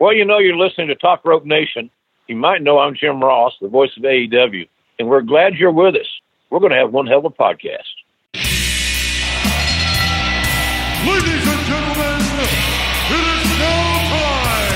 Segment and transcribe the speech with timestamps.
[0.00, 1.90] Well, you know, you're listening to Top Rope Nation.
[2.26, 4.66] You might know I'm Jim Ross, the voice of AEW,
[4.98, 6.08] and we're glad you're with us.
[6.48, 7.84] We're going to have one hell of a podcast.
[11.04, 12.16] Ladies and gentlemen,
[13.12, 14.72] it is now time.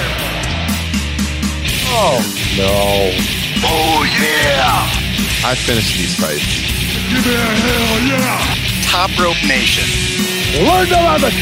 [1.88, 2.20] Oh,
[2.59, 3.09] no.
[3.64, 5.48] Oh, yeah.
[5.48, 6.44] I finished these fights.
[7.09, 8.44] Give me a hell yeah.
[8.84, 9.88] Top Rope Nation.
[10.66, 11.33] Learn to love it.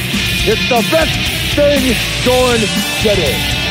[0.46, 1.18] It's the best
[1.56, 2.60] thing going
[3.02, 3.61] today.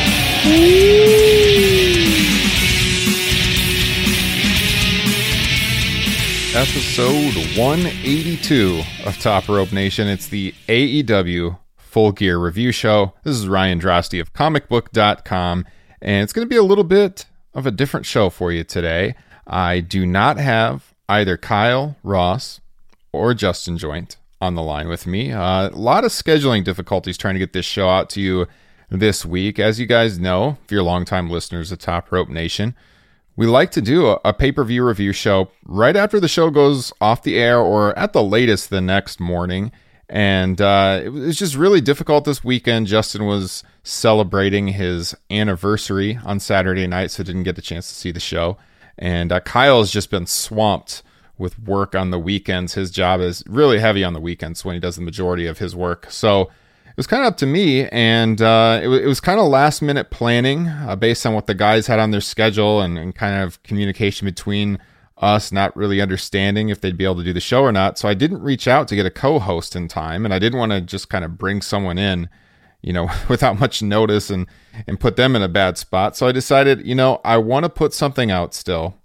[6.54, 10.08] Episode 182 of Top Rope Nation.
[10.08, 13.14] It's the AEW Full Gear Review Show.
[13.22, 15.64] This is Ryan Droste of comicbook.com,
[16.00, 19.14] and it's going to be a little bit of a different show for you today.
[19.46, 22.60] I do not have either Kyle, Ross,
[23.12, 25.30] or Justin Joint on the line with me.
[25.30, 28.48] Uh, a lot of scheduling difficulties trying to get this show out to you
[28.92, 29.58] this week.
[29.58, 32.74] As you guys know, if you're longtime listeners of Top Rope Nation,
[33.36, 36.50] we like to do a, a pay per view review show right after the show
[36.50, 39.72] goes off the air or at the latest the next morning.
[40.08, 42.86] And uh, it was just really difficult this weekend.
[42.86, 48.10] Justin was celebrating his anniversary on Saturday night, so didn't get the chance to see
[48.10, 48.58] the show.
[48.98, 51.02] And uh, Kyle has just been swamped
[51.38, 52.74] with work on the weekends.
[52.74, 55.74] His job is really heavy on the weekends when he does the majority of his
[55.74, 56.06] work.
[56.10, 56.50] So
[56.92, 59.80] it was kind of up to me, and uh, it, it, was kind of last
[59.80, 63.42] minute planning uh, based on what the guys had on their schedule and, and, kind
[63.42, 64.78] of communication between
[65.16, 67.98] us, not really understanding if they'd be able to do the show or not.
[67.98, 70.58] So I didn't reach out to get a co host in time, and I didn't
[70.58, 72.28] want to just kind of bring someone in,
[72.82, 74.46] you know, without much notice and,
[74.86, 76.14] and put them in a bad spot.
[76.14, 78.98] So I decided, you know, I want to put something out still.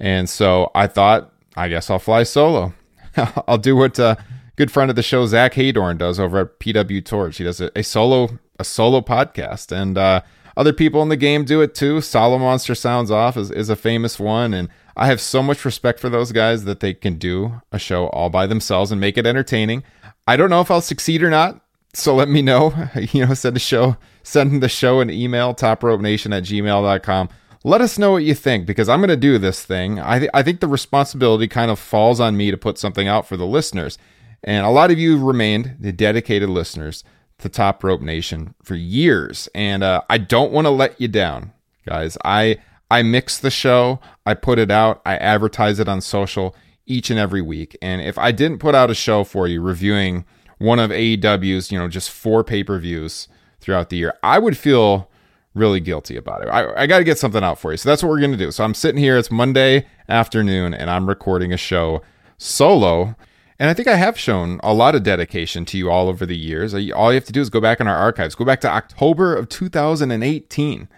[0.00, 2.72] And so I thought, I guess I'll fly solo.
[3.46, 4.00] I'll do what.
[4.00, 4.16] Uh,
[4.56, 7.38] good friend of the show, Zach Heydorn, does over at PW Torch.
[7.38, 10.20] He does a, a solo a solo podcast, and uh,
[10.56, 11.98] other people in the game do it too.
[11.98, 16.10] Solomonster Sounds Off is, is a famous one, and I have so much respect for
[16.10, 19.82] those guys that they can do a show all by themselves and make it entertaining.
[20.26, 22.74] I don't know if I'll succeed or not, so let me know.
[23.12, 27.28] You know, send the show, send the show an email, topropenation at gmail.com.
[27.62, 29.98] Let us know what you think because I'm going to do this thing.
[29.98, 33.26] I, th- I think the responsibility kind of falls on me to put something out
[33.26, 33.98] for the listeners.
[34.44, 37.04] And a lot of you remained the dedicated listeners
[37.38, 39.48] to Top Rope Nation for years.
[39.54, 41.52] And uh, I don't want to let you down,
[41.86, 42.16] guys.
[42.24, 42.58] I
[42.90, 46.56] I mix the show, I put it out, I advertise it on social
[46.86, 47.78] each and every week.
[47.80, 50.24] And if I didn't put out a show for you reviewing
[50.58, 53.28] one of AEW's, you know, just four pay-per-views
[53.60, 55.08] throughout the year, I would feel
[55.54, 56.48] really guilty about it.
[56.48, 57.76] I, I got to get something out for you.
[57.76, 58.50] So that's what we're going to do.
[58.50, 62.02] So I'm sitting here, it's Monday afternoon, and I'm recording a show
[62.38, 63.14] solo.
[63.60, 66.36] And I think I have shown a lot of dedication to you all over the
[66.36, 66.72] years.
[66.72, 69.36] All you have to do is go back in our archives, go back to October
[69.36, 70.88] of 2018.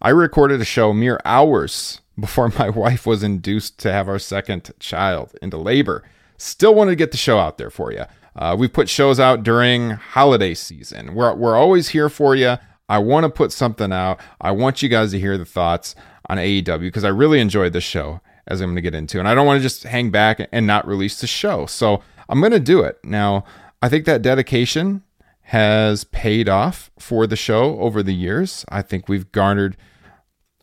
[0.00, 4.72] I recorded a show mere hours before my wife was induced to have our second
[4.80, 6.04] child into labor.
[6.38, 8.04] Still wanted to get the show out there for you.
[8.34, 11.14] Uh, we put shows out during holiday season.
[11.14, 12.56] We're, we're always here for you.
[12.88, 14.20] I want to put something out.
[14.40, 15.94] I want you guys to hear the thoughts
[16.30, 19.18] on AEW because I really enjoyed the show as I'm going to get into.
[19.18, 21.66] And I don't want to just hang back and not release the show.
[21.66, 22.98] So I'm going to do it.
[23.04, 23.44] Now,
[23.82, 25.02] I think that dedication
[25.42, 28.64] has paid off for the show over the years.
[28.68, 29.76] I think we've garnered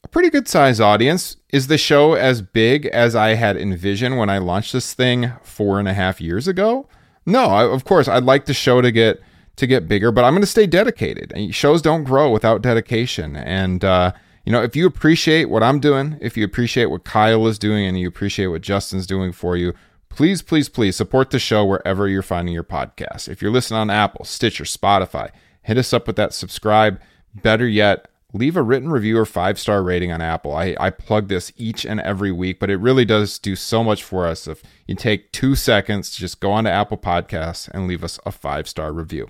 [0.03, 1.37] a pretty good size audience.
[1.53, 5.79] Is the show as big as I had envisioned when I launched this thing four
[5.79, 6.87] and a half years ago?
[7.25, 9.21] No, I, of course I'd like the show to get
[9.55, 11.31] to get bigger, but I'm going to stay dedicated.
[11.53, 14.11] Shows don't grow without dedication, and uh,
[14.45, 17.85] You know, if you appreciate what I'm doing, if you appreciate what Kyle is doing,
[17.85, 19.73] and you appreciate what Justin's doing for you,
[20.09, 23.29] please, please, please support the show wherever you're finding your podcast.
[23.29, 25.31] If you're listening on Apple, Stitcher, Spotify,
[25.61, 26.99] hit us up with that subscribe.
[27.33, 30.53] Better yet, leave a written review or five star rating on Apple.
[30.53, 34.03] I, I plug this each and every week, but it really does do so much
[34.03, 37.87] for us if you take two seconds to just go on to Apple Podcasts and
[37.87, 39.29] leave us a five star review.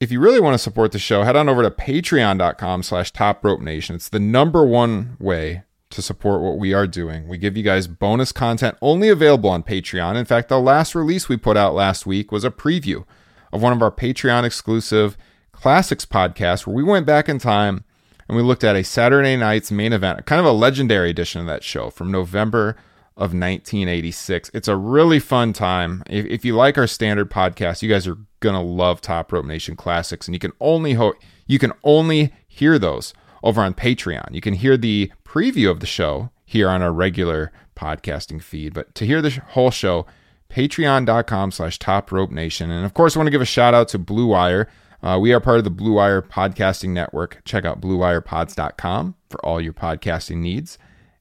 [0.00, 3.44] If you really want to support the show, head on over to patreon.com slash top
[3.44, 3.96] rope nation.
[3.96, 7.28] It's the number one way to support what we are doing.
[7.28, 10.16] We give you guys bonus content only available on Patreon.
[10.16, 13.04] In fact, the last release we put out last week was a preview
[13.52, 15.18] of one of our Patreon exclusive
[15.52, 17.84] classics podcasts where we went back in time
[18.26, 21.46] and we looked at a Saturday night's main event, kind of a legendary edition of
[21.46, 22.74] that show from November
[23.20, 24.50] of 1986.
[24.54, 26.02] It's a really fun time.
[26.08, 29.76] If, if you like our standard podcast, you guys are gonna love Top Rope Nation
[29.76, 30.98] classics, and you can only
[31.46, 33.12] you can only hear those
[33.42, 34.32] over on Patreon.
[34.32, 38.94] You can hear the preview of the show here on our regular podcasting feed, but
[38.94, 40.06] to hear the whole show,
[40.48, 42.70] patreon.com slash top rope nation.
[42.70, 44.66] And of course, I want to give a shout out to Blue Wire.
[45.02, 47.42] Uh, we are part of the Blue Wire podcasting network.
[47.44, 50.78] Check out bluewirepods.com for all your podcasting needs.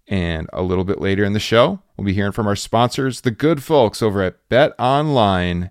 [0.10, 3.32] And a little bit later in the show, we'll be hearing from our sponsors, the
[3.32, 5.70] good folks over at Bet Online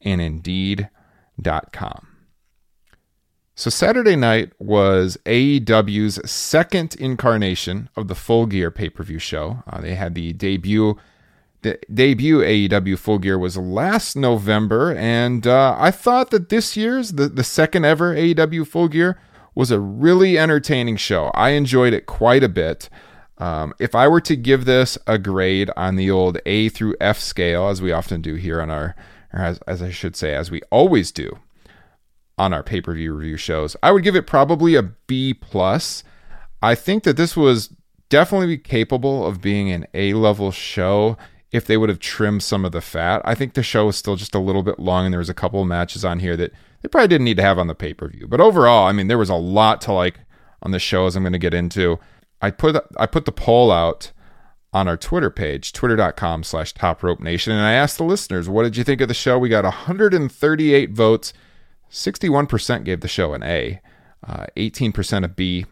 [0.00, 2.08] and Indeed.com.
[3.58, 9.62] So Saturday night was AEW's second incarnation of the Full Gear pay-per-view show.
[9.66, 10.98] Uh, they had the debut.
[11.62, 17.12] The debut AEW Full Gear was last November, and uh, I thought that this year's
[17.12, 19.18] the, the second ever AEW Full Gear
[19.54, 21.30] was a really entertaining show.
[21.32, 22.90] I enjoyed it quite a bit.
[23.38, 27.18] Um, if I were to give this a grade on the old A through F
[27.18, 28.96] scale, as we often do here on our,
[29.32, 31.38] or as, as I should say, as we always do
[32.38, 36.02] on our pay per view review shows, I would give it probably a B plus.
[36.62, 37.70] I think that this was
[38.08, 41.16] definitely capable of being an A level show
[41.52, 43.22] if they would have trimmed some of the fat.
[43.24, 45.34] I think the show was still just a little bit long, and there was a
[45.34, 47.94] couple of matches on here that they probably didn't need to have on the pay
[47.94, 48.26] per view.
[48.26, 50.20] But overall, I mean, there was a lot to like
[50.62, 51.98] on the show, as I'm going to get into.
[52.40, 54.12] I put I put the poll out
[54.72, 58.64] on our Twitter page, twitter.com slash top rope nation, and I asked the listeners, what
[58.64, 59.38] did you think of the show?
[59.38, 61.32] We got 138 votes.
[61.90, 63.80] 61% gave the show an A,
[64.26, 65.64] uh, 18% a B,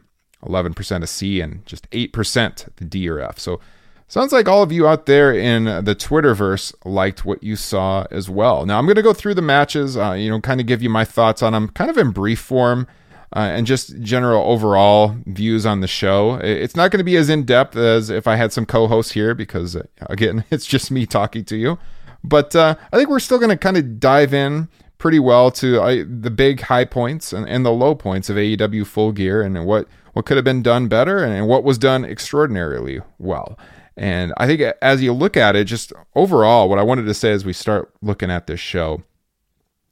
[0.42, 3.38] 11% a C, and just 8% the D or F.
[3.38, 3.60] So
[4.08, 8.30] sounds like all of you out there in the Twitterverse liked what you saw as
[8.30, 8.64] well.
[8.64, 10.88] Now I'm going to go through the matches, uh, you know, kind of give you
[10.88, 12.86] my thoughts on them, kind of in brief form.
[13.34, 16.36] Uh, and just general overall views on the show.
[16.36, 19.10] It's not going to be as in depth as if I had some co hosts
[19.10, 21.78] here because, uh, again, it's just me talking to you.
[22.22, 25.82] But uh, I think we're still going to kind of dive in pretty well to
[25.82, 29.66] uh, the big high points and, and, the low points of AEW Full Gear and
[29.66, 33.58] what, what could have been done better and what was done extraordinarily well.
[33.96, 37.32] And I think as you look at it, just overall, what I wanted to say
[37.32, 39.02] as we start looking at this show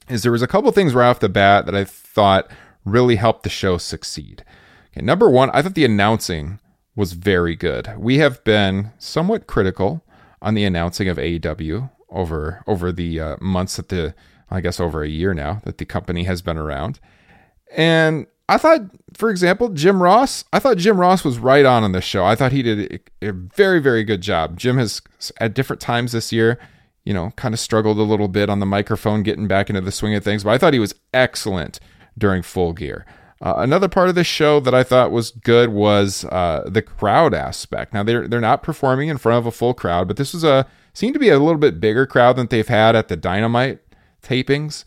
[0.09, 2.51] is there was a couple things right off the bat that I thought
[2.85, 4.45] really helped the show succeed.
[4.93, 6.59] Okay, number one, I thought the announcing
[6.95, 7.95] was very good.
[7.97, 10.05] We have been somewhat critical
[10.41, 14.15] on the announcing of AEW over over the uh, months that the
[14.51, 17.01] I guess over a year now that the company has been around.
[17.75, 18.83] And I thought,
[19.15, 22.25] for example, Jim Ross, I thought Jim Ross was right on on this show.
[22.25, 24.59] I thought he did a very, very good job.
[24.59, 25.01] Jim has,
[25.39, 26.59] at different times this year,
[27.05, 29.91] you know, kind of struggled a little bit on the microphone, getting back into the
[29.91, 31.81] swing of things, but I thought he was excellent
[32.17, 33.07] during Full Gear.
[33.43, 37.35] Uh, another part of the show that I thought was good was uh, the crowd
[37.35, 37.93] aspect.
[37.93, 40.67] Now they're they're not performing in front of a full crowd, but this was a
[40.95, 43.81] seemed to be a little bit bigger crowd than they've had at the Dynamite
[44.23, 44.85] tapings,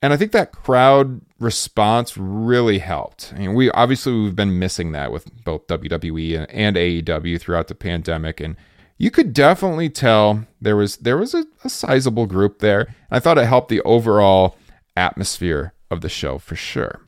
[0.00, 3.32] and I think that crowd response really helped.
[3.34, 7.66] I mean, we obviously we've been missing that with both WWE and, and AEW throughout
[7.66, 8.54] the pandemic, and
[8.98, 12.94] you could definitely tell there was there was a, a sizable group there.
[13.10, 14.56] I thought it helped the overall
[14.96, 17.00] atmosphere of the show for sure.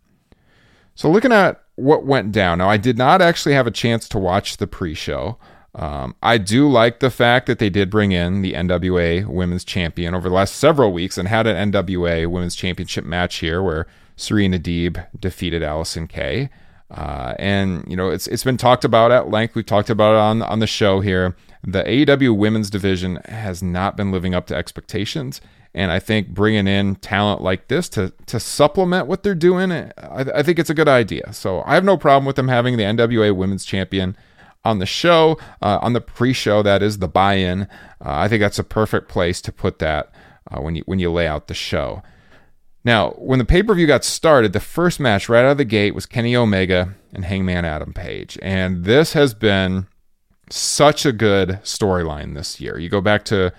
[0.95, 4.19] So, looking at what went down, now I did not actually have a chance to
[4.19, 5.39] watch the pre show.
[5.75, 10.15] Um, I do like the fact that they did bring in the NWA Women's Champion
[10.15, 14.59] over the last several weeks and had an NWA Women's Championship match here where Serena
[14.59, 16.51] Deeb defeated Allysin Kay.
[16.91, 19.55] Uh, and you know it's it's been talked about at length.
[19.55, 21.37] We've talked about it on on the show here.
[21.63, 25.41] The AEW Women's Division has not been living up to expectations.
[25.75, 29.93] And I think bringing in talent like this to to supplement what they're doing, I,
[29.99, 31.33] I think it's a good idea.
[31.33, 34.17] So I have no problem with them having the NWA Women's Champion
[34.65, 36.63] on the show, uh, on the pre-show.
[36.63, 37.63] That is the buy-in.
[37.63, 37.67] Uh,
[38.01, 40.11] I think that's a perfect place to put that
[40.51, 42.03] uh, when you when you lay out the show.
[42.85, 45.65] Now, when the pay per view got started, the first match right out of the
[45.65, 48.39] gate was Kenny Omega and Hangman Adam Page.
[48.41, 49.87] And this has been
[50.51, 52.79] such a good storyline this year.
[52.79, 53.53] You go back to,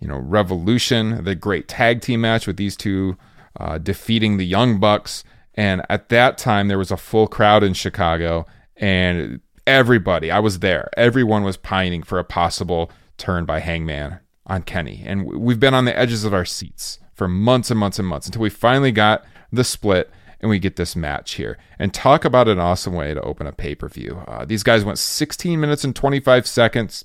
[0.00, 3.16] you know, Revolution, the great tag team match with these two
[3.58, 5.24] uh, defeating the Young Bucks.
[5.54, 10.60] And at that time, there was a full crowd in Chicago, and everybody, I was
[10.60, 15.02] there, everyone was pining for a possible turn by Hangman on Kenny.
[15.04, 18.26] And we've been on the edges of our seats for months and months and months
[18.26, 21.58] until we finally got the split and we get this match here.
[21.78, 24.22] And talk about an awesome way to open a pay per view.
[24.28, 27.04] Uh, these guys went 16 minutes and 25 seconds.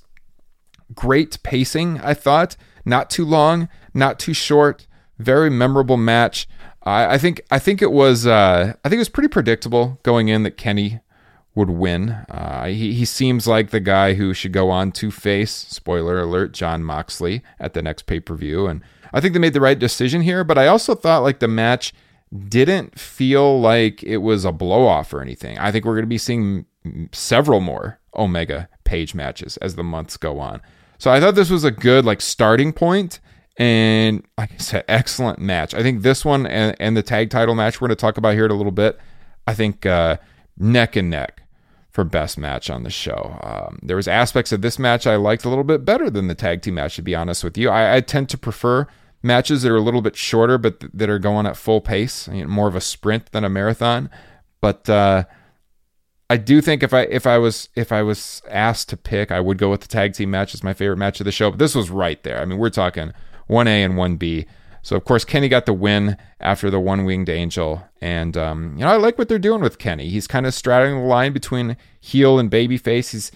[0.94, 2.56] Great pacing, I thought.
[2.86, 4.88] Not too long, not too short.
[5.18, 6.48] Very memorable match.
[6.84, 10.28] I, I think I think it was uh, I think it was pretty predictable going
[10.28, 11.00] in that Kenny
[11.56, 12.10] would win.
[12.30, 16.52] Uh, he, he seems like the guy who should go on to face, spoiler alert,
[16.52, 18.66] Jon Moxley at the next pay per view.
[18.68, 18.82] And
[19.14, 21.94] I think they made the right decision here, but I also thought like the match
[22.48, 25.60] didn't feel like it was a blow off or anything.
[25.60, 26.66] I think we're going to be seeing
[27.12, 30.62] several more Omega Page matches as the months go on.
[31.04, 33.20] So I thought this was a good like starting point
[33.58, 35.74] and like I said, excellent match.
[35.74, 38.36] I think this one and, and the tag title match we're going to talk about
[38.36, 38.98] here in a little bit.
[39.46, 40.16] I think uh,
[40.58, 41.44] neck and neck
[41.92, 43.38] for best match on the show.
[43.44, 46.36] Um, there was aspects of this match I liked a little bit better than the
[46.36, 46.96] tag team match.
[46.96, 48.88] To be honest with you, I, I tend to prefer
[49.22, 52.30] matches that are a little bit shorter, but th- that are going at full pace,
[52.30, 54.10] more of a sprint than a marathon.
[54.62, 55.26] But uh,
[56.34, 59.40] I do think if I if I was if I was asked to pick, I
[59.40, 61.52] would go with the tag team match as my favorite match of the show.
[61.52, 62.42] But this was right there.
[62.42, 63.14] I mean, we're talking
[63.52, 64.48] 1A and 1B.
[64.82, 68.84] So of course Kenny got the win after the one winged angel, and um, you
[68.84, 70.10] know I like what they're doing with Kenny.
[70.10, 73.12] He's kind of straddling the line between heel and babyface.
[73.12, 73.32] He's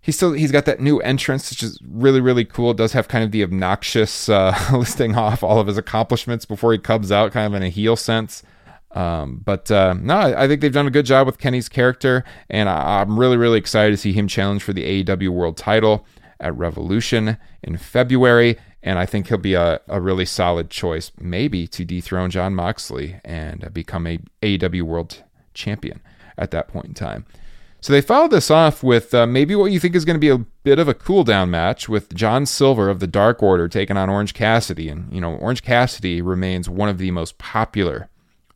[0.00, 2.72] he's still he's got that new entrance, which is really really cool.
[2.72, 6.72] It does have kind of the obnoxious uh, listing off all of his accomplishments before
[6.72, 8.42] he comes out, kind of in a heel sense.
[8.92, 12.68] Um, but uh, no, I think they've done a good job with Kenny's character, and
[12.68, 16.06] I, I'm really really excited to see him challenge for the AEW World Title
[16.40, 21.66] at Revolution in February and I think he'll be a, a really solid choice, maybe
[21.68, 25.22] to dethrone Jon Moxley and become a AEW World
[25.54, 26.00] Champion
[26.38, 27.26] at that point in time.
[27.82, 30.28] So they followed this off with uh, maybe what you think is going to be
[30.28, 33.96] a bit of a cool down match with John Silver of the Dark Order taking
[33.96, 38.08] on Orange Cassidy, and you know Orange Cassidy remains one of the most popular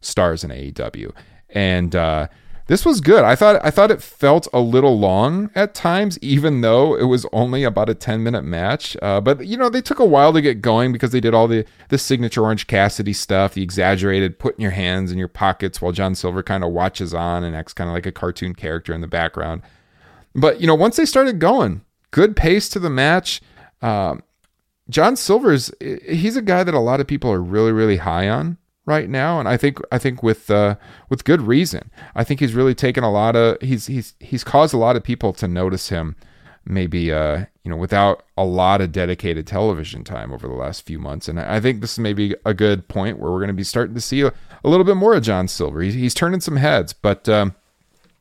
[0.05, 1.13] stars in AEW,
[1.51, 2.29] and uh,
[2.67, 3.25] this was good.
[3.25, 7.27] I thought I thought it felt a little long at times, even though it was
[7.31, 8.97] only about a ten minute match.
[9.03, 11.47] Uh, but you know they took a while to get going because they did all
[11.47, 15.93] the the signature Orange Cassidy stuff, the exaggerated putting your hands in your pockets while
[15.93, 19.03] John Silver kind of watches on and acts kind of like a cartoon character in
[19.03, 19.61] the background.
[20.35, 21.83] But you know once they started going,
[22.13, 23.43] good pace to the match.
[23.83, 24.17] Uh,
[24.89, 28.57] John Silver's he's a guy that a lot of people are really really high on
[28.87, 30.77] right now, and I think I think with uh,
[31.09, 31.91] with good reason.
[32.15, 35.03] I think he's really taken a lot of he's he's he's caused a lot of
[35.03, 36.17] people to notice him.
[36.67, 40.99] Maybe uh, you know without a lot of dedicated television time over the last few
[40.99, 43.65] months, and I think this is maybe a good point where we're going to be
[43.65, 45.83] starting to see a, a little bit more of John Silver.
[45.83, 47.55] He's, he's turning some heads, but um,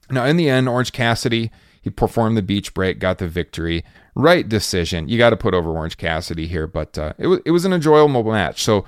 [0.10, 1.52] now in the end, Orange Cassidy
[1.84, 3.84] he performed the beach break, got the victory.
[4.16, 5.10] Right decision.
[5.10, 7.74] You got to put over Orange Cassidy here, but uh, it was it was an
[7.74, 8.64] enjoyable match.
[8.64, 8.86] So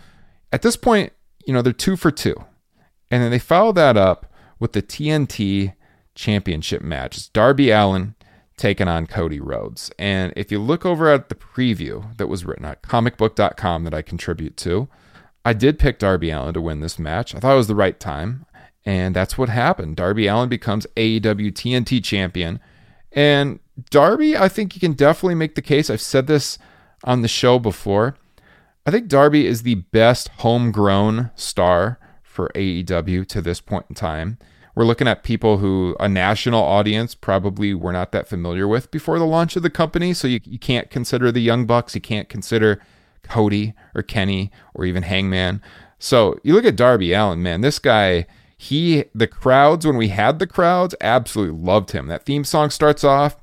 [0.54, 1.12] at this point,
[1.46, 2.36] you know, they're two for two.
[3.12, 5.74] And then they follow that up with the TNT
[6.16, 7.18] championship match.
[7.18, 8.16] It's Darby Allin
[8.58, 9.92] taking on Cody Rhodes.
[10.00, 14.02] And if you look over at the preview that was written at comicbook.com that I
[14.02, 14.88] contribute to,
[15.44, 17.36] I did pick Darby Allin to win this match.
[17.36, 18.46] I thought it was the right time.
[18.86, 19.96] And that's what happened.
[19.96, 22.60] Darby Allin becomes AEW TNT champion.
[23.12, 23.60] And
[23.90, 25.90] Darby, I think you can definitely make the case.
[25.90, 26.58] I've said this
[27.04, 28.16] on the show before.
[28.88, 34.38] I think Darby is the best homegrown star for AEW to this point in time.
[34.76, 39.18] We're looking at people who a national audience probably were not that familiar with before
[39.18, 40.14] the launch of the company.
[40.14, 42.80] So you, you can't consider the Young Bucks, you can't consider
[43.24, 45.64] Cody or Kenny or even Hangman.
[45.98, 50.38] So you look at Darby Allin, man, this guy, he, the crowds, when we had
[50.38, 52.06] the crowds, absolutely loved him.
[52.06, 53.38] That theme song starts off,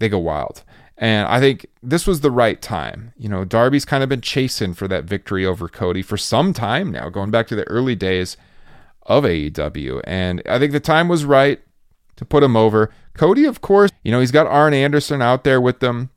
[0.00, 0.64] they go wild.
[1.02, 3.12] And I think this was the right time.
[3.18, 6.92] You know, Darby's kind of been chasing for that victory over Cody for some time
[6.92, 8.36] now, going back to the early days
[9.02, 10.00] of AEW.
[10.04, 11.60] And I think the time was right
[12.14, 12.92] to put him over.
[13.14, 16.10] Cody, of course, you know, he's got Arn Anderson out there with them.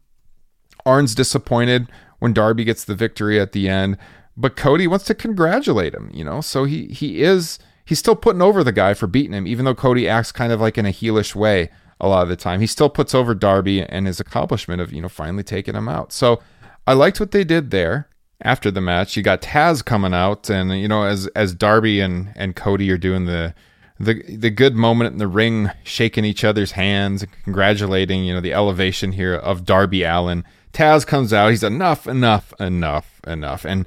[0.86, 1.88] Arn's disappointed
[2.20, 3.98] when Darby gets the victory at the end,
[4.38, 6.42] but Cody wants to congratulate him, you know.
[6.42, 9.74] So he he is he's still putting over the guy for beating him, even though
[9.74, 12.60] Cody acts kind of like in a heelish way a lot of the time.
[12.60, 16.12] He still puts over Darby and his accomplishment of, you know, finally taking him out.
[16.12, 16.42] So
[16.88, 18.10] I liked what they did there.
[18.42, 22.34] after the match, you got Taz coming out, and you know, as as Darby and
[22.36, 23.54] and Cody are doing the
[24.00, 28.42] the the good moment in the ring, shaking each other's hands, and congratulating you know
[28.42, 30.44] the elevation here of Darby Allin.
[30.74, 31.52] Taz comes out.
[31.52, 33.86] He's enough, enough, enough, enough, and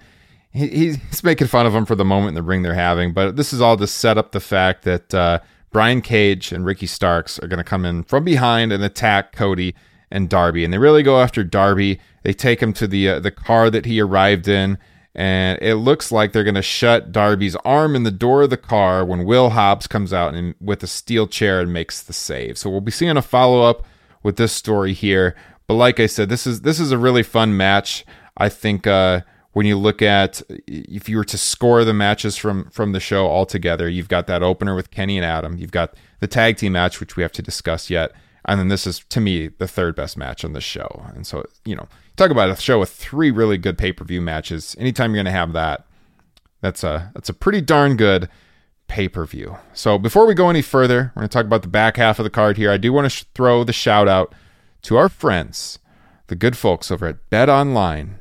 [0.50, 3.12] he, he's making fun of him for the moment in the ring they're having.
[3.12, 6.86] But this is all to set up the fact that uh, Brian Cage and Ricky
[6.86, 9.74] Starks are going to come in from behind and attack Cody
[10.10, 12.00] and Darby, and they really go after Darby.
[12.22, 14.78] They take him to the uh, the car that he arrived in,
[15.14, 18.56] and it looks like they're going to shut Darby's arm in the door of the
[18.56, 22.56] car when Will Hobbs comes out and with a steel chair and makes the save.
[22.56, 23.84] So we'll be seeing a follow up
[24.22, 25.34] with this story here.
[25.66, 28.06] But like I said, this is this is a really fun match.
[28.36, 29.20] I think uh,
[29.58, 33.26] when you look at if you were to score the matches from from the show
[33.26, 35.58] altogether, you've got that opener with Kenny and Adam.
[35.58, 38.12] You've got the tag team match, which we have to discuss yet.
[38.44, 41.06] And then this is to me the third best match on the show.
[41.12, 44.76] And so, you know, talk about a show with three really good pay-per-view matches.
[44.78, 45.88] Anytime you're going to have that,
[46.60, 48.28] that's a that's a pretty darn good
[48.86, 49.56] pay-per-view.
[49.72, 52.24] So, before we go any further, we're going to talk about the back half of
[52.24, 52.70] the card here.
[52.70, 54.32] I do want to sh- throw the shout out
[54.82, 55.80] to our friends,
[56.28, 58.20] the good folks over at Bet Online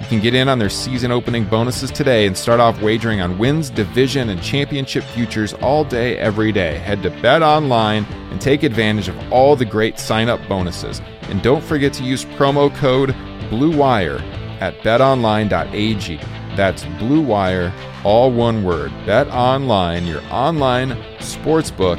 [0.00, 3.36] You can get in on their season opening bonuses today and start off wagering on
[3.36, 6.78] wins, division, and championship futures all day, every day.
[6.78, 11.02] Head to Bet Online and take advantage of all the great sign up bonuses.
[11.22, 13.10] And don't forget to use promo code
[13.50, 14.20] BLUEWIRE
[14.60, 16.16] at betonline.ag.
[16.56, 17.72] That's Blue Wire,
[18.04, 18.92] all one word.
[19.04, 21.98] Bet Online, your online sportsbook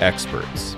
[0.00, 0.77] experts.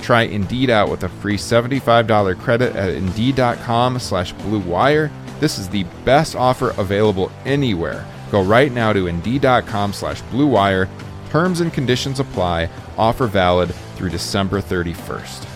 [0.00, 5.10] Try Indeed out with a free $75 credit at Indeed.com slash Blue Wire.
[5.40, 8.06] This is the best offer available anywhere.
[8.30, 10.88] Go right now to Indeed.com slash Blue Wire.
[11.30, 12.68] Terms and conditions apply.
[12.96, 15.46] Offer valid through December 31st.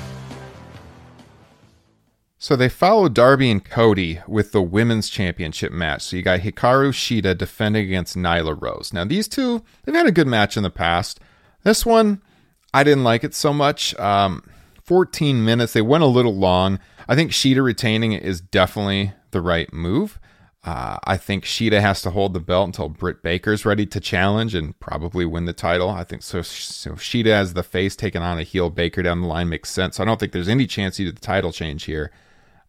[2.43, 6.03] So they follow Darby and Cody with the women's championship match.
[6.03, 8.93] So you got Hikaru Shida defending against Nyla Rose.
[8.93, 11.21] Now these two, they've had a good match in the past.
[11.63, 12.21] This one,
[12.75, 13.95] I didn't like it so much.
[13.99, 14.43] Um,
[14.85, 15.73] 14 minutes.
[15.73, 16.79] They went a little long.
[17.09, 20.19] I think Shida retaining it is definitely the right move.
[20.65, 24.55] Uh, I think Shida has to hold the belt until Britt Baker's ready to challenge
[24.55, 25.91] and probably win the title.
[25.91, 26.43] I think so.
[26.43, 29.99] So Shida as the face taking on a heel Baker down the line makes sense.
[29.99, 32.13] I don't think there's any chance he did the title change here.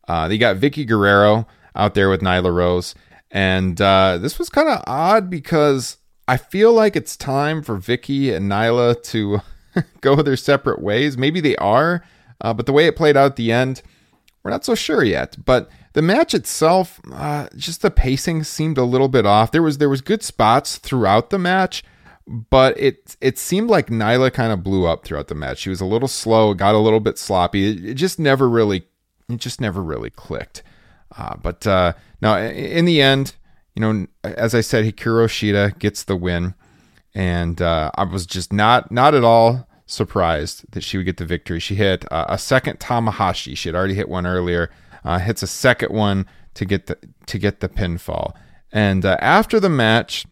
[0.08, 2.96] Uh, they got Vickie Guerrero out there with Nyla Rose,
[3.30, 8.36] and uh, this was kind of odd because I feel like it's time for Vickie
[8.36, 9.42] and Nyla to
[10.02, 11.18] go their separate ways.
[11.18, 12.04] Maybe they are,
[12.42, 13.82] uh, but the way it played out at the end,
[14.44, 15.38] we're not so sure yet.
[15.44, 19.52] But the match itself, uh, just the pacing seemed a little bit off.
[19.52, 21.84] There was there was good spots throughout the match,
[22.28, 25.60] but it it seemed like Nyla kind of blew up throughout the match.
[25.60, 27.72] She was a little slow, got a little bit sloppy.
[27.72, 28.86] It, it just never really,
[29.30, 30.64] it just never really clicked.
[31.16, 33.36] Uh, but uh, now in the end,
[33.76, 36.56] you know, as I said, Hikaru Shida gets the win
[37.16, 41.26] and uh, I was just not not at all surprised that she would get the
[41.26, 41.60] victory.
[41.60, 43.56] She hit uh, a second Tamahashi.
[43.56, 44.70] She had already hit one earlier.
[45.04, 46.98] Uh, hits a second one to get the
[47.28, 48.34] to get the pinfall.
[48.72, 50.26] And uh, after the match,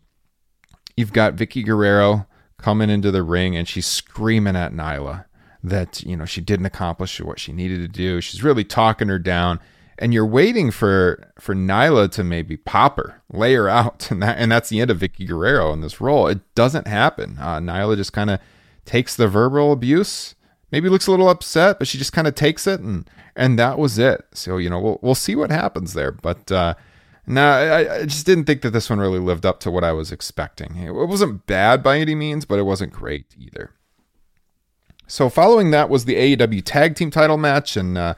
[0.95, 2.25] you've got Vickie Guerrero
[2.57, 5.25] coming into the ring, and she's screaming at Nyla
[5.63, 8.21] that you know she didn't accomplish what she needed to do.
[8.21, 9.59] She's really talking her down.
[10.01, 14.37] And you're waiting for for Nyla to maybe pop her, lay her out, and that
[14.37, 16.27] and that's the end of Vickie Guerrero in this role.
[16.27, 17.37] It doesn't happen.
[17.39, 18.39] Uh, Nyla just kind of
[18.83, 20.35] takes the verbal abuse.
[20.71, 23.77] Maybe looks a little upset, but she just kind of takes it, and and that
[23.77, 24.25] was it.
[24.33, 26.11] So you know we'll we'll see what happens there.
[26.11, 26.73] But uh,
[27.27, 29.91] no, I, I just didn't think that this one really lived up to what I
[29.91, 30.77] was expecting.
[30.77, 33.71] It wasn't bad by any means, but it wasn't great either.
[35.07, 38.15] So following that was the AEW Tag Team Title match, and uh,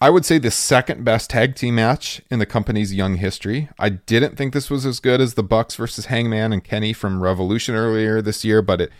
[0.00, 3.68] I would say the second best tag team match in the company's young history.
[3.78, 7.22] I didn't think this was as good as the Bucks versus Hangman and Kenny from
[7.22, 8.92] Revolution earlier this year, but it,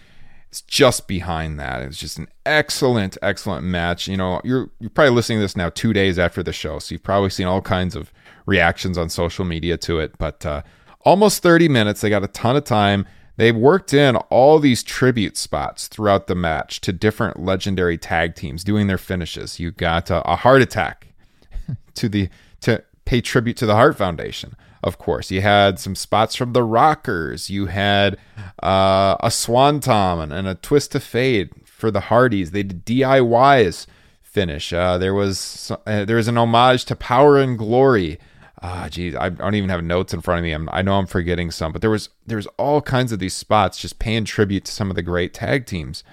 [0.50, 1.80] it's just behind that.
[1.82, 4.08] It's just an excellent, excellent match.
[4.08, 6.92] You know, you're you're probably listening to this now two days after the show, so
[6.92, 8.12] you've probably seen all kinds of
[8.44, 10.18] reactions on social media to it.
[10.18, 10.62] But uh,
[11.02, 12.00] almost 30 minutes.
[12.00, 13.06] They got a ton of time.
[13.40, 18.62] They've worked in all these tribute spots throughout the match to different legendary tag teams
[18.62, 19.58] doing their finishes.
[19.58, 21.14] You got uh, a heart attack
[21.94, 22.28] to the
[22.60, 24.56] to pay tribute to the Heart Foundation.
[24.84, 27.48] Of course, you had some spots from the Rockers.
[27.48, 28.18] You had
[28.62, 32.50] uh, a Swanton and a Twist of Fate for the Hardys.
[32.50, 33.86] They did DIYs
[34.20, 34.70] finish.
[34.70, 38.18] Uh, there was uh, there was an homage to Power and Glory
[38.62, 40.52] ah, geez, I don't even have notes in front of me.
[40.52, 43.34] I'm, I know I'm forgetting some, but there was there was all kinds of these
[43.34, 46.04] spots just paying tribute to some of the great tag teams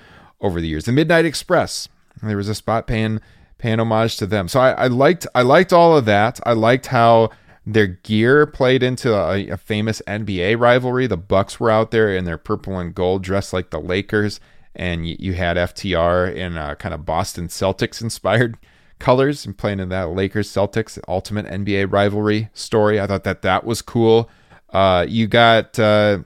[0.41, 0.85] over the years.
[0.85, 1.89] The Midnight Express,
[2.21, 3.19] there was a spot paying
[3.57, 4.47] paying homage to them.
[4.47, 6.39] So I, I liked I liked all of that.
[6.45, 7.31] I liked how
[7.65, 11.05] their gear played into a, a, famous NBA rivalry.
[11.05, 14.39] The Bucks were out there in their purple and gold, dressed like the Lakers,
[14.73, 18.57] and you, you had FTR in a kind of Boston Celtics inspired
[18.99, 22.99] colors and playing in that Lakers Celtics ultimate NBA rivalry story.
[22.99, 24.29] I thought that that was cool.
[24.71, 26.19] Uh, you got uh,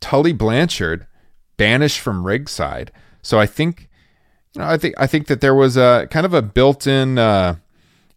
[0.00, 1.06] Tully Blanchard
[1.56, 3.88] banished from ringside, so I think
[4.54, 7.56] you know I think I think that there was a kind of a built-in uh,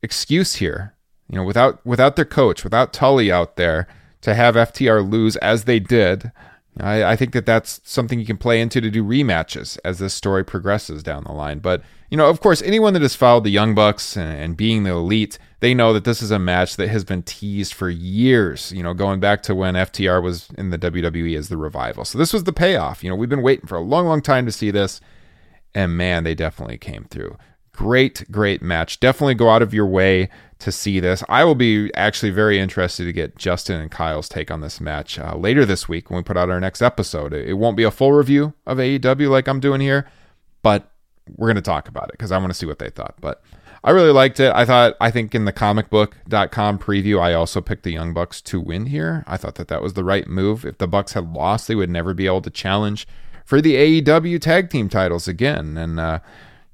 [0.01, 0.93] excuse here.
[1.29, 3.87] You know, without without their coach, without Tully out there
[4.21, 6.31] to have FTR lose as they did.
[6.79, 10.13] I, I think that that's something you can play into to do rematches as this
[10.13, 11.59] story progresses down the line.
[11.59, 14.83] But you know, of course, anyone that has followed the Young Bucks and, and, being
[14.83, 18.71] the elite, they know that this is a match that has been teased for years,
[18.71, 22.05] you know, going back to when FTR was in the WWE as the revival.
[22.05, 23.03] So this was the payoff.
[23.03, 25.01] You know, we've been waiting for a long, long time to see this.
[25.73, 27.37] And man, they definitely came through.
[27.73, 29.01] Great, great match.
[29.01, 31.21] Definitely go out of your way to see this.
[31.27, 35.19] I will be actually very interested to get Justin and Kyle's take on this match
[35.19, 37.33] uh, later this week when we put out our next episode.
[37.33, 40.09] It won't be a full review of AEW like I'm doing here,
[40.61, 40.89] but
[41.35, 43.15] we're going to talk about it because I want to see what they thought.
[43.19, 43.41] But
[43.83, 44.53] I really liked it.
[44.53, 48.59] I thought, I think in the comicbook.com preview, I also picked the Young Bucks to
[48.59, 49.23] win here.
[49.27, 50.65] I thought that that was the right move.
[50.65, 53.07] If the Bucks had lost, they would never be able to challenge
[53.45, 55.77] for the AEW tag team titles again.
[55.77, 56.19] And, uh,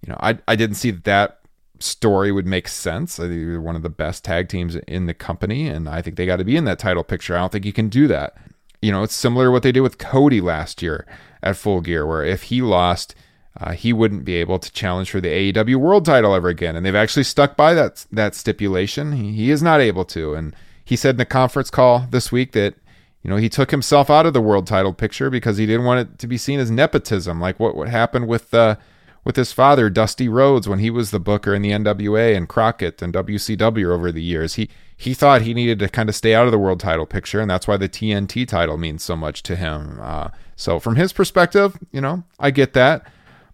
[0.02, 1.42] you know, I, I didn't see that that
[1.80, 3.20] story would make sense.
[3.20, 6.16] I think they're one of the best tag teams in the company, and I think
[6.16, 7.36] they got to be in that title picture.
[7.36, 8.36] I don't think you can do that.
[8.82, 11.06] You know, it's similar to what they did with Cody last year
[11.44, 13.16] at Full Gear, where if he lost,
[13.60, 16.76] uh, he wouldn't be able to challenge for the AEW World Title ever again.
[16.76, 19.12] And they've actually stuck by that that stipulation.
[19.14, 20.34] He, he is not able to.
[20.34, 22.76] And he said in a conference call this week that
[23.24, 26.00] you know he took himself out of the World Title picture because he didn't want
[26.00, 28.78] it to be seen as nepotism, like what what happened with uh,
[29.24, 33.02] with his father Dusty Rhodes when he was the booker in the NWA and Crockett
[33.02, 34.56] and WCW over the years.
[34.56, 37.42] He he thought he needed to kind of stay out of the World Title picture,
[37.42, 40.00] and that's why the TNT title means so much to him.
[40.02, 43.06] Uh, so from his perspective, you know, I get that.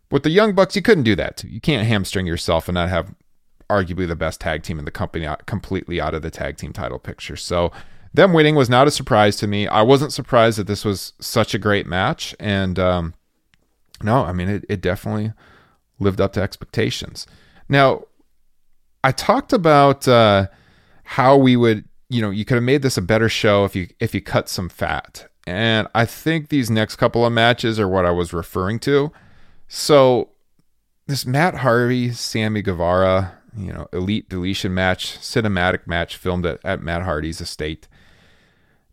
[0.10, 1.44] With the Young Bucks, you couldn't do that.
[1.44, 3.14] You can't hamstring yourself and not have
[3.70, 7.00] arguably the best tag team in the company completely out of the tag team title
[7.00, 7.36] picture.
[7.36, 7.72] So
[8.14, 9.68] them winning was not a surprise to me.
[9.68, 12.34] I wasn't surprised that this was such a great match.
[12.40, 13.14] And um,
[14.02, 15.34] no, I mean, it, it definitely
[16.00, 17.28] lived up to expectations.
[17.68, 18.06] Now,
[19.04, 20.48] I talked about uh,
[21.04, 23.88] how we would, you know, you could have made this a better show if you
[24.00, 25.30] if you cut some fat.
[25.46, 29.12] And I think these next couple of matches are what I was referring to.
[29.68, 30.30] So
[31.08, 36.82] this Matt Hardy, Sammy Guevara, you know, elite deletion match, cinematic match filmed at, at
[36.82, 37.88] Matt Hardy's estate.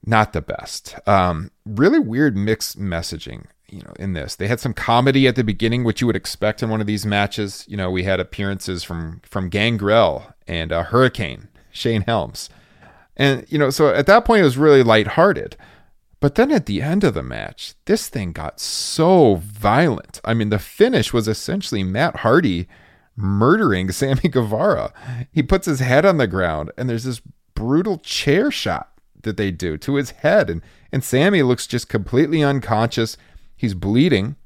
[0.07, 0.97] Not the best.
[1.07, 4.37] Um, really weird mixed messaging, you know, in this.
[4.37, 7.07] They had some comedy at the beginning, which you would expect in one of these
[7.07, 7.65] matches.
[7.69, 12.51] You know, we had appearances from from Gangrel and uh, Hurricane, Shane Helms.
[13.17, 15.57] And, you know, so at that point it was really lighthearted.
[16.25, 20.23] But then at the end of the match, this thing got so violent.
[20.25, 22.67] I mean, the finish was essentially Matt Hardy
[23.15, 24.95] murdering Sammy Guevara.
[25.31, 27.21] He puts his head on the ground, and there's this
[27.55, 30.49] brutal chair shot that they do to his head.
[30.49, 33.19] And, and Sammy looks just completely unconscious.
[33.55, 34.37] He's bleeding.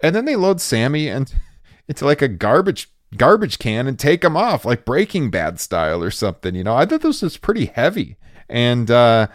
[0.00, 1.34] And then they load Sammy and
[1.88, 6.12] into like a garbage garbage can and take him off like Breaking Bad style or
[6.12, 6.54] something.
[6.54, 8.16] You know, I thought this was pretty heavy,
[8.48, 9.26] and uh,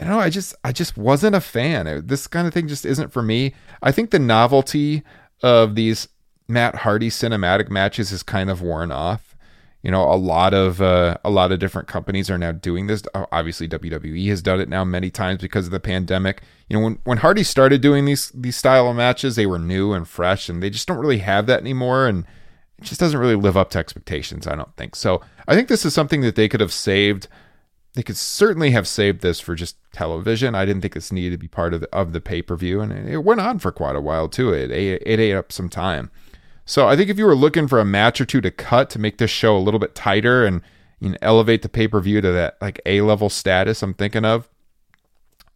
[0.00, 2.06] you know, I just I just wasn't a fan.
[2.06, 3.54] This kind of thing just isn't for me.
[3.82, 5.02] I think the novelty
[5.42, 6.08] of these
[6.48, 9.36] Matt Hardy cinematic matches is kind of worn off.
[9.82, 13.02] You know, a lot of uh, a lot of different companies are now doing this.
[13.14, 16.42] Obviously, WWE has done it now many times because of the pandemic.
[16.68, 19.92] You know, when when Hardy started doing these these style of matches, they were new
[19.92, 22.06] and fresh, and they just don't really have that anymore.
[22.06, 22.24] And
[22.78, 24.46] it just doesn't really live up to expectations.
[24.46, 25.20] I don't think so.
[25.46, 27.28] I think this is something that they could have saved.
[27.94, 30.54] They could certainly have saved this for just television.
[30.54, 32.80] I didn't think this needed to be part of the, of the pay per view,
[32.80, 34.52] and it went on for quite a while too.
[34.52, 36.10] It ate, it ate up some time.
[36.66, 38.98] So I think if you were looking for a match or two to cut to
[38.98, 40.62] make this show a little bit tighter and
[40.98, 44.24] you know, elevate the pay per view to that like A level status, I'm thinking
[44.24, 44.48] of.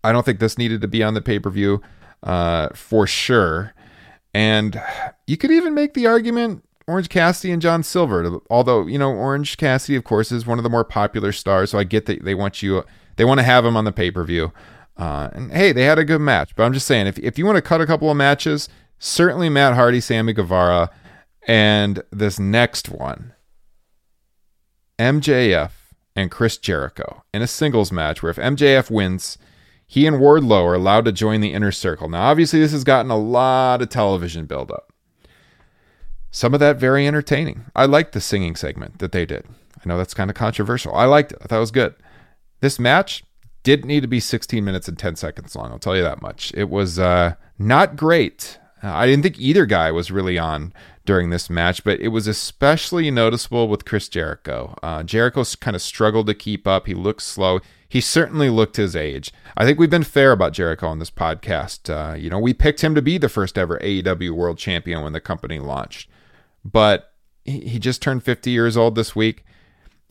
[0.04, 1.82] I don't think this needed to be on the pay per view
[2.22, 3.74] uh, for sure.
[4.34, 4.80] And
[5.26, 8.40] you could even make the argument Orange Cassidy and John Silver.
[8.50, 11.78] Although you know Orange Cassidy, of course, is one of the more popular stars, so
[11.78, 12.82] I get that they want you,
[13.16, 14.52] they want to have him on the pay per view.
[14.96, 17.46] Uh, and hey, they had a good match, but I'm just saying, if if you
[17.46, 20.90] want to cut a couple of matches, certainly Matt Hardy, Sammy Guevara,
[21.46, 23.34] and this next one,
[24.98, 25.72] MJF
[26.16, 29.36] and Chris Jericho in a singles match where if MJF wins,
[29.86, 32.08] he and Wardlow are allowed to join the inner circle.
[32.08, 34.87] Now, obviously, this has gotten a lot of television buildup.
[36.30, 37.64] Some of that very entertaining.
[37.74, 39.46] I liked the singing segment that they did.
[39.76, 40.94] I know that's kind of controversial.
[40.94, 41.38] I liked it.
[41.42, 41.94] I thought it was good.
[42.60, 43.24] This match
[43.62, 45.70] didn't need to be 16 minutes and 10 seconds long.
[45.70, 46.52] I'll tell you that much.
[46.54, 48.58] It was uh, not great.
[48.82, 50.72] I didn't think either guy was really on
[51.04, 54.76] during this match, but it was especially noticeable with Chris Jericho.
[54.82, 56.86] Uh, Jericho kind of struggled to keep up.
[56.86, 57.60] He looked slow.
[57.88, 59.32] He certainly looked his age.
[59.56, 61.88] I think we've been fair about Jericho on this podcast.
[61.88, 65.14] Uh, you know, we picked him to be the first ever AEW World Champion when
[65.14, 66.10] the company launched,
[66.72, 67.12] but
[67.44, 69.44] he just turned 50 years old this week.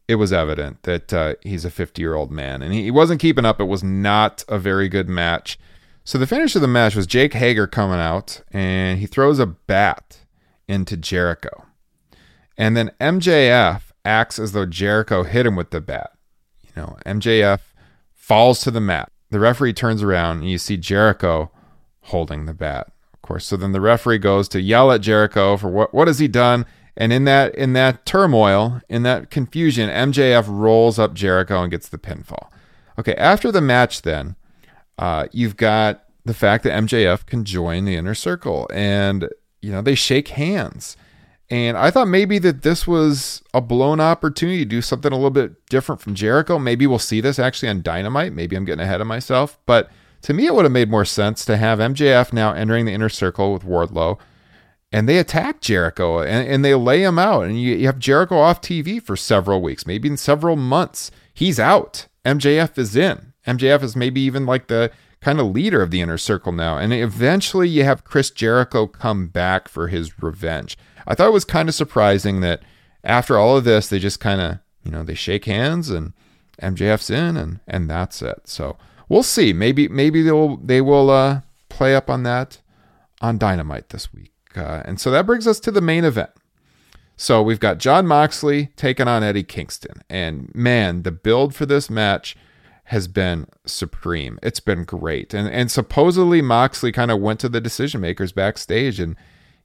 [0.08, 3.46] It was evident that uh, he's a 50 year old man, and he wasn't keeping
[3.46, 3.60] up.
[3.60, 5.60] It was not a very good match.
[6.04, 9.46] So the finish of the match was Jake Hager coming out, and he throws a
[9.46, 10.20] bat
[10.68, 11.66] into Jericho.
[12.58, 16.12] And then MJF acts as though Jericho hit him with the bat.
[16.64, 17.60] You know, MJF
[18.14, 19.12] falls to the mat.
[19.30, 21.52] The referee turns around and you see Jericho
[22.04, 22.92] holding the bat.
[23.28, 26.28] Course, so then the referee goes to yell at Jericho for what what has he
[26.28, 26.66] done?
[26.96, 31.90] And in that in that turmoil, in that confusion, MJF rolls up Jericho and gets
[31.90, 32.50] the pinfall.
[32.98, 34.36] Okay, after the match then,
[34.98, 39.30] uh, you've got the fact that MJF can join the inner circle and
[39.62, 40.98] you know, they shake hands.
[41.50, 45.30] And I thought maybe that this was a blown opportunity to do something a little
[45.30, 46.60] bit different from Jericho.
[46.60, 48.34] Maybe we'll see this actually on Dynamite.
[48.34, 49.58] Maybe I'm getting ahead of myself.
[49.66, 49.90] But
[50.22, 53.10] to me, it would have made more sense to have MJF now entering the inner
[53.10, 54.20] circle with Wardlow.
[54.92, 57.46] And they attack Jericho and, and they lay him out.
[57.46, 61.12] And you, you have Jericho off TV for several weeks, maybe in several months.
[61.34, 62.08] He's out.
[62.26, 63.34] MJF is in.
[63.46, 66.78] MJF is maybe even like the kind of leader of the inner circle now.
[66.78, 70.78] And eventually you have Chris Jericho come back for his revenge.
[71.06, 72.62] I thought it was kind of surprising that
[73.04, 76.14] after all of this, they just kind of, you know, they shake hands and
[76.62, 78.42] MJF's in and and that's it.
[78.46, 78.78] So
[79.10, 79.54] we'll see.
[79.54, 82.60] Maybe maybe they'll they will uh, play up on that
[83.22, 84.32] on Dynamite this week.
[84.56, 86.32] Uh, and so that brings us to the main event.
[87.16, 90.04] So we've got Jon Moxley taking on Eddie Kingston.
[90.10, 92.36] And man, the build for this match
[92.86, 94.40] has been supreme.
[94.42, 95.34] It's been great.
[95.34, 99.16] And and supposedly Moxley kind of went to the decision makers backstage and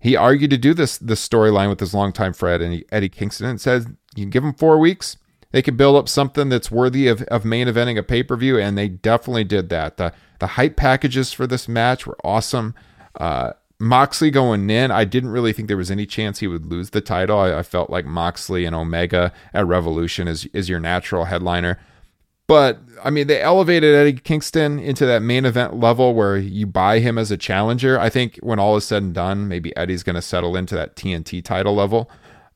[0.00, 3.60] he argued to do this this storyline with his longtime friend and Eddie Kingston and
[3.60, 5.16] said you give him four weeks,
[5.52, 8.58] they could build up something that's worthy of, of main eventing a pay per view,
[8.58, 9.96] and they definitely did that.
[9.96, 12.74] The the hype packages for this match were awesome.
[13.18, 16.90] Uh, Moxley going in, I didn't really think there was any chance he would lose
[16.90, 17.38] the title.
[17.38, 21.78] I, I felt like Moxley and Omega at Revolution is is your natural headliner.
[22.46, 26.98] But I mean, they elevated Eddie Kingston into that main event level where you buy
[26.98, 27.98] him as a challenger.
[27.98, 30.96] I think when all is said and done, maybe Eddie's going to settle into that
[30.96, 32.10] TNT title level.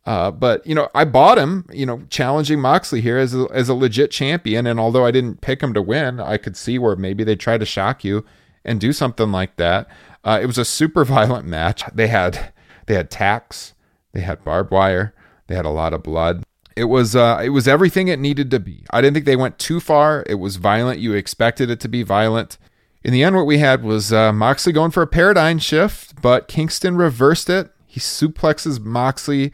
[0.06, 3.68] Uh, but you know, I bought him, you know, challenging Moxley here as a, as
[3.68, 4.66] a legit champion.
[4.66, 7.58] And although I didn't pick him to win, I could see where maybe they try
[7.58, 8.24] to shock you
[8.64, 9.88] and do something like that.
[10.24, 11.82] Uh, it was a super violent match.
[11.92, 12.52] They had
[12.86, 13.74] they had tacks,
[14.12, 15.12] they had barbed wire,
[15.48, 16.44] they had a lot of blood.
[16.76, 18.84] It was uh, it was everything it needed to be.
[18.90, 20.24] I didn't think they went too far.
[20.28, 21.00] It was violent.
[21.00, 22.58] You expected it to be violent.
[23.02, 26.48] In the end, what we had was uh, Moxley going for a paradigm shift, but
[26.48, 27.70] Kingston reversed it.
[27.86, 29.52] He suplexes Moxley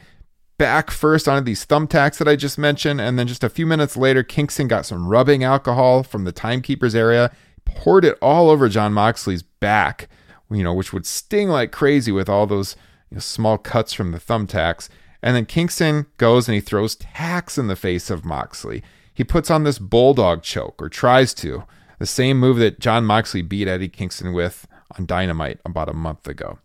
[0.59, 3.97] back first onto these thumbtacks that I just mentioned, and then just a few minutes
[3.97, 7.31] later, Kingston got some rubbing alcohol from the timekeeper's area,
[7.65, 10.09] poured it all over Jon Moxley's back,
[10.51, 12.77] you know, which would sting like crazy with all those
[13.11, 14.89] you know, small cuts from the thumbtacks.
[15.23, 18.83] And then Kingston goes and he throws tacks in the face of Moxley.
[19.15, 21.65] He puts on this bulldog choke or tries to,
[21.99, 24.67] the same move that Jon Moxley beat Eddie Kingston with
[24.99, 26.59] on Dynamite about a month ago.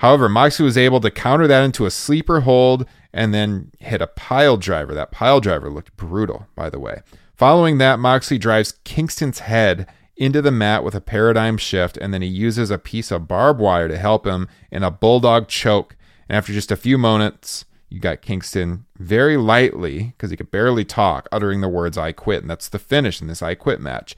[0.00, 4.06] However, Moxley was able to counter that into a sleeper hold and then hit a
[4.06, 4.94] pile driver.
[4.94, 7.02] That pile driver looked brutal, by the way.
[7.36, 9.86] Following that, Moxley drives Kingston's head
[10.16, 13.60] into the mat with a paradigm shift, and then he uses a piece of barbed
[13.60, 15.96] wire to help him in a bulldog choke.
[16.30, 20.86] And after just a few moments, you got Kingston very lightly, because he could barely
[20.86, 22.40] talk, uttering the words I quit.
[22.40, 24.16] And that's the finish in this I quit match.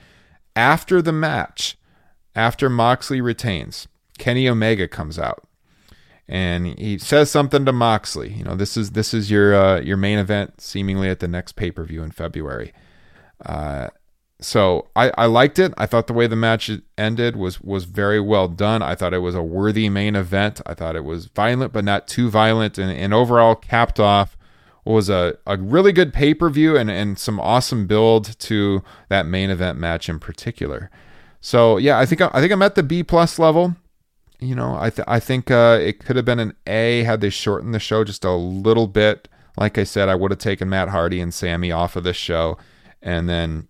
[0.55, 1.77] After the match,
[2.37, 5.45] after Moxley retains, Kenny Omega comes out
[6.28, 8.32] and he says something to Moxley.
[8.32, 11.52] You know, this is this is your uh, your main event, seemingly at the next
[11.52, 12.72] pay per view in February.
[13.44, 13.88] Uh,
[14.40, 15.72] so I, I liked it.
[15.78, 18.82] I thought the way the match ended was was very well done.
[18.82, 20.61] I thought it was a worthy main event.
[20.66, 24.37] I thought it was violent but not too violent, and, and overall capped off
[24.85, 29.26] was a, a really good pay per view and, and some awesome build to that
[29.26, 30.90] main event match in particular.
[31.40, 33.76] So yeah, I think I think I'm at the B plus level.
[34.42, 37.31] You know, I th- I think uh, it could have been an A had they
[37.31, 39.28] shortened the show just a little bit.
[39.57, 42.59] Like I said, I would have taken Matt Hardy and Sammy off of this show,
[43.00, 43.68] and then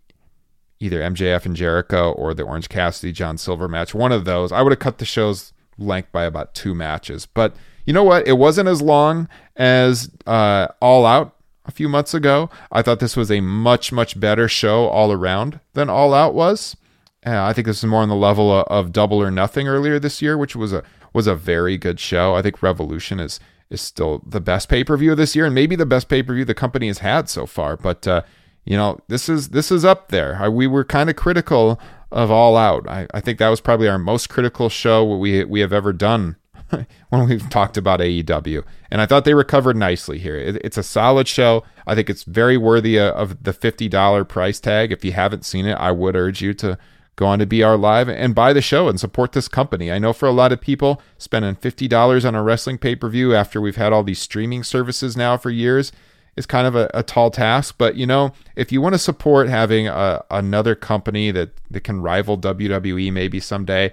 [0.81, 3.95] either MJF and Jericho or the Orange Cassidy John Silver match.
[3.95, 4.51] One of those.
[4.51, 7.27] I would have cut the show's length by about two matches.
[7.27, 7.55] But
[7.85, 8.27] you know what?
[8.27, 12.49] It wasn't as long as uh, All Out a few months ago.
[12.71, 16.77] I thought this was a much, much better show all around than All Out was.
[17.25, 19.99] Uh, I think this is more on the level of, of Double or Nothing earlier
[19.99, 20.83] this year, which was a
[21.13, 22.35] was a very good show.
[22.35, 23.39] I think Revolution is
[23.71, 26.23] is still the best pay per view of this year, and maybe the best pay
[26.23, 27.77] per view the company has had so far.
[27.77, 28.23] But uh,
[28.65, 30.51] you know, this is this is up there.
[30.51, 31.81] We were kind of critical
[32.11, 32.89] of All Out.
[32.89, 36.37] I, I think that was probably our most critical show we we have ever done
[37.09, 38.65] when we've talked about AEW.
[38.91, 40.37] And I thought they recovered nicely here.
[40.37, 41.65] It, it's a solid show.
[41.87, 44.93] I think it's very worthy of the $50 price tag.
[44.93, 46.79] If you haven't seen it, I would urge you to
[47.17, 49.93] go on to BR Live and buy the show and support this company.
[49.93, 53.35] I know for a lot of people, spending $50 on a wrestling pay per view
[53.35, 55.93] after we've had all these streaming services now for years
[56.37, 57.75] is kind of a, a, tall task.
[57.77, 62.01] But you know, if you want to support having a, another company that, that can
[62.01, 63.93] rival WWE maybe someday,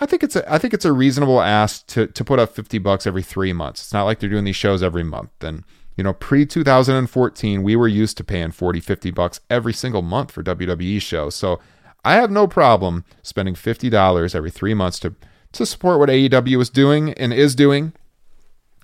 [0.00, 2.78] I think it's a I think it's a reasonable ask to to put up fifty
[2.78, 3.80] bucks every three months.
[3.82, 5.30] It's not like they're doing these shows every month.
[5.40, 5.62] And
[5.96, 10.32] you know, pre 2014, we were used to paying 40, 50 bucks every single month
[10.32, 11.36] for WWE shows.
[11.36, 11.60] So
[12.04, 15.14] I have no problem spending fifty dollars every three months to
[15.52, 17.92] to support what AEW is doing and is doing.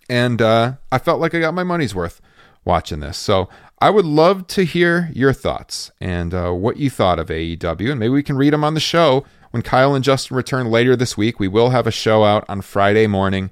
[0.09, 2.21] And uh, I felt like I got my money's worth
[2.65, 3.17] watching this.
[3.17, 3.49] So
[3.81, 8.01] I would love to hear your thoughts and uh, what you thought of AEW, and
[8.01, 11.17] maybe we can read them on the show when Kyle and Justin return later this
[11.17, 11.41] week.
[11.41, 13.51] We will have a show out on Friday morning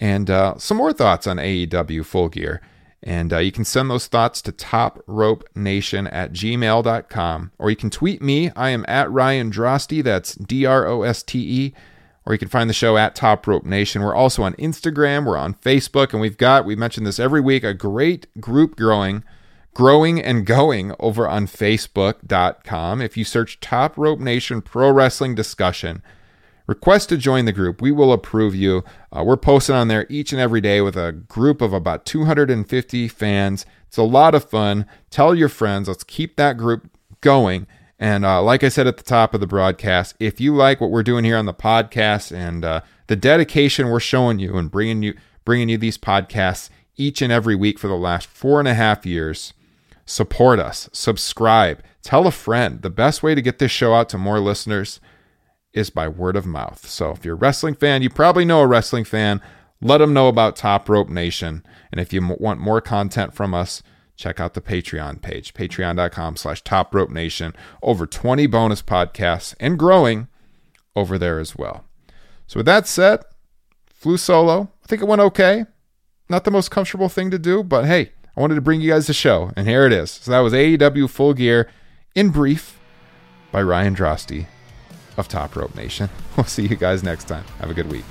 [0.00, 2.60] and uh, some more thoughts on AEW Full Gear.
[3.04, 7.52] And uh, you can send those thoughts to topropenation at gmail.com.
[7.58, 8.50] Or you can tweet me.
[8.56, 10.02] I am at Ryan Droste.
[10.02, 11.74] That's D R O S T E
[12.26, 14.02] or you can find the show at Top Rope Nation.
[14.02, 17.64] We're also on Instagram, we're on Facebook, and we've got, we mentioned this every week,
[17.64, 19.22] a great group growing,
[19.74, 23.02] growing and going over on Facebook.com.
[23.02, 26.02] If you search Top Rope Nation Pro Wrestling Discussion,
[26.66, 27.82] request to join the group.
[27.82, 28.84] We will approve you.
[29.12, 33.08] Uh, we're posting on there each and every day with a group of about 250
[33.08, 33.66] fans.
[33.86, 34.86] It's a lot of fun.
[35.10, 35.88] Tell your friends.
[35.88, 37.66] Let's keep that group going.
[37.98, 40.90] And uh, like I said at the top of the broadcast, if you like what
[40.90, 45.02] we're doing here on the podcast and uh, the dedication we're showing you and bringing
[45.02, 48.74] you bringing you these podcasts each and every week for the last four and a
[48.74, 49.52] half years,
[50.06, 52.82] support us, subscribe, tell a friend.
[52.82, 55.00] The best way to get this show out to more listeners
[55.74, 56.86] is by word of mouth.
[56.88, 59.42] So if you're a wrestling fan, you probably know a wrestling fan.
[59.82, 61.64] Let them know about Top Rope Nation.
[61.92, 63.82] And if you want more content from us,
[64.16, 67.54] check out the Patreon page, patreon.com slash top rope nation.
[67.82, 70.28] Over 20 bonus podcasts and growing
[70.96, 71.84] over there as well.
[72.46, 73.20] So with that said,
[73.88, 74.70] flew solo.
[74.82, 75.66] I think it went okay.
[76.28, 79.06] Not the most comfortable thing to do, but hey, I wanted to bring you guys
[79.06, 80.10] the show, and here it is.
[80.10, 81.70] So that was AEW Full Gear
[82.14, 82.78] in brief
[83.52, 84.46] by Ryan Droste
[85.16, 86.08] of Top Rope Nation.
[86.36, 87.44] We'll see you guys next time.
[87.60, 88.04] Have a good week.